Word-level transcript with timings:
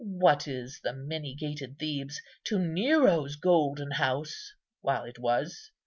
What 0.03 0.47
is 0.47 0.79
the 0.83 0.93
many 0.93 1.35
gated 1.35 1.77
Thebes 1.77 2.19
to 2.45 2.57
Nero's 2.57 3.35
golden 3.35 3.91
house, 3.91 4.53
while 4.81 5.03
it 5.03 5.19
was? 5.19 5.69